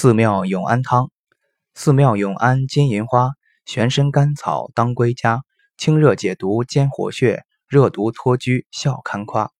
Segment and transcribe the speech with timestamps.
[0.00, 1.10] 寺庙永安汤，
[1.74, 3.32] 寺庙永安金银花，
[3.66, 5.42] 玄参甘草当归加，
[5.76, 9.50] 清热解毒，兼活血，热毒脱居，效堪夸。